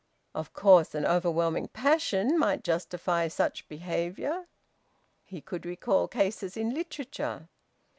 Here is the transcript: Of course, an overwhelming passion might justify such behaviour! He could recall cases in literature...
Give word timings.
Of 0.33 0.51
course, 0.53 0.95
an 0.95 1.05
overwhelming 1.05 1.67
passion 1.67 2.39
might 2.39 2.63
justify 2.63 3.27
such 3.27 3.69
behaviour! 3.69 4.47
He 5.23 5.41
could 5.41 5.63
recall 5.63 6.07
cases 6.07 6.57
in 6.57 6.73
literature... 6.73 7.49